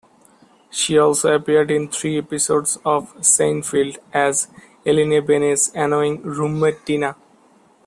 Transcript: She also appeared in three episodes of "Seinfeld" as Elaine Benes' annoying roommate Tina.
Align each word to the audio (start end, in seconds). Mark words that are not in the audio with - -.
She 0.71 0.97
also 0.97 1.31
appeared 1.35 1.69
in 1.69 1.87
three 1.87 2.17
episodes 2.17 2.79
of 2.83 3.13
"Seinfeld" 3.17 3.99
as 4.11 4.47
Elaine 4.83 5.23
Benes' 5.23 5.69
annoying 5.75 6.23
roommate 6.23 6.83
Tina. 6.87 7.15